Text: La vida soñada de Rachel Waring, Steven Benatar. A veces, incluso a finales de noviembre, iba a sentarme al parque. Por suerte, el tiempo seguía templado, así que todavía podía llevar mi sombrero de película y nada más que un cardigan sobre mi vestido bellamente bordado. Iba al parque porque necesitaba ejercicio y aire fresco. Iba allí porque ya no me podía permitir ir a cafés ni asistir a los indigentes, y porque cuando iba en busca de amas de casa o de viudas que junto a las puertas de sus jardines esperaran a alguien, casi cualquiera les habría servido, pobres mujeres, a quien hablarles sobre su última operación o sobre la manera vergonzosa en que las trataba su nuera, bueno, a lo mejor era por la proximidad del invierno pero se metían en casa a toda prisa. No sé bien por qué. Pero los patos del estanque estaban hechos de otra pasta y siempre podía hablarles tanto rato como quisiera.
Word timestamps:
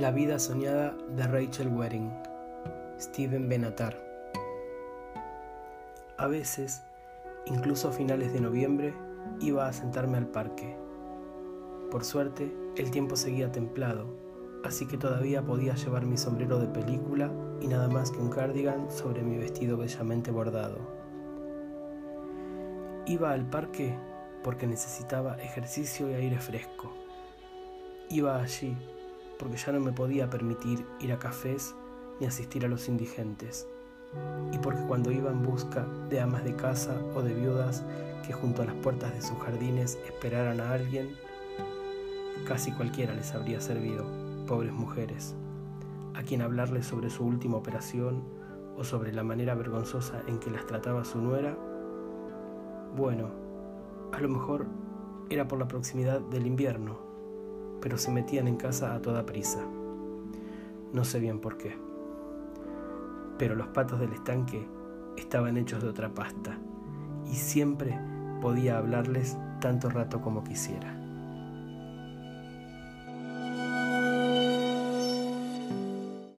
La 0.00 0.12
vida 0.12 0.38
soñada 0.38 0.96
de 1.14 1.26
Rachel 1.26 1.68
Waring, 1.68 2.10
Steven 2.98 3.50
Benatar. 3.50 3.94
A 6.16 6.26
veces, 6.26 6.82
incluso 7.44 7.90
a 7.90 7.92
finales 7.92 8.32
de 8.32 8.40
noviembre, 8.40 8.94
iba 9.40 9.68
a 9.68 9.72
sentarme 9.74 10.16
al 10.16 10.26
parque. 10.26 10.74
Por 11.90 12.02
suerte, 12.02 12.50
el 12.78 12.90
tiempo 12.90 13.14
seguía 13.14 13.52
templado, 13.52 14.06
así 14.64 14.88
que 14.88 14.96
todavía 14.96 15.44
podía 15.44 15.74
llevar 15.74 16.06
mi 16.06 16.16
sombrero 16.16 16.58
de 16.58 16.68
película 16.68 17.30
y 17.60 17.66
nada 17.66 17.88
más 17.88 18.10
que 18.10 18.20
un 18.20 18.30
cardigan 18.30 18.90
sobre 18.90 19.22
mi 19.22 19.36
vestido 19.36 19.76
bellamente 19.76 20.30
bordado. 20.30 20.78
Iba 23.04 23.32
al 23.32 23.50
parque 23.50 23.98
porque 24.42 24.66
necesitaba 24.66 25.36
ejercicio 25.42 26.10
y 26.10 26.14
aire 26.14 26.38
fresco. 26.38 26.90
Iba 28.08 28.40
allí 28.40 28.74
porque 29.40 29.56
ya 29.56 29.72
no 29.72 29.80
me 29.80 29.92
podía 29.92 30.28
permitir 30.28 30.84
ir 31.00 31.12
a 31.14 31.18
cafés 31.18 31.74
ni 32.20 32.26
asistir 32.26 32.66
a 32.66 32.68
los 32.68 32.88
indigentes, 32.88 33.66
y 34.52 34.58
porque 34.58 34.82
cuando 34.86 35.10
iba 35.10 35.30
en 35.30 35.42
busca 35.42 35.86
de 36.10 36.20
amas 36.20 36.44
de 36.44 36.54
casa 36.54 36.94
o 37.14 37.22
de 37.22 37.32
viudas 37.32 37.82
que 38.26 38.34
junto 38.34 38.60
a 38.60 38.66
las 38.66 38.74
puertas 38.76 39.14
de 39.14 39.22
sus 39.22 39.38
jardines 39.38 39.98
esperaran 40.04 40.60
a 40.60 40.72
alguien, 40.72 41.16
casi 42.46 42.70
cualquiera 42.72 43.14
les 43.14 43.34
habría 43.34 43.62
servido, 43.62 44.04
pobres 44.46 44.74
mujeres, 44.74 45.34
a 46.14 46.22
quien 46.22 46.42
hablarles 46.42 46.84
sobre 46.84 47.08
su 47.08 47.24
última 47.24 47.56
operación 47.56 48.22
o 48.76 48.84
sobre 48.84 49.10
la 49.10 49.24
manera 49.24 49.54
vergonzosa 49.54 50.22
en 50.26 50.38
que 50.38 50.50
las 50.50 50.66
trataba 50.66 51.02
su 51.06 51.18
nuera, 51.18 51.56
bueno, 52.94 53.30
a 54.12 54.20
lo 54.20 54.28
mejor 54.28 54.66
era 55.30 55.48
por 55.48 55.58
la 55.58 55.68
proximidad 55.68 56.20
del 56.20 56.46
invierno 56.46 57.09
pero 57.80 57.98
se 57.98 58.10
metían 58.10 58.48
en 58.48 58.56
casa 58.56 58.94
a 58.94 59.02
toda 59.02 59.26
prisa. 59.26 59.60
No 60.92 61.04
sé 61.04 61.20
bien 61.20 61.40
por 61.40 61.56
qué. 61.56 61.76
Pero 63.38 63.54
los 63.54 63.68
patos 63.68 64.00
del 64.00 64.12
estanque 64.12 64.66
estaban 65.16 65.56
hechos 65.56 65.82
de 65.82 65.88
otra 65.88 66.12
pasta 66.12 66.58
y 67.30 67.34
siempre 67.34 67.98
podía 68.40 68.78
hablarles 68.78 69.36
tanto 69.60 69.88
rato 69.88 70.20
como 70.20 70.44
quisiera. 70.44 70.99